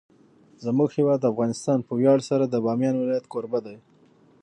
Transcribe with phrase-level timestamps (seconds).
[0.63, 3.77] زموږ هیواد افغانستان په ویاړ سره د بامیان ولایت کوربه دی.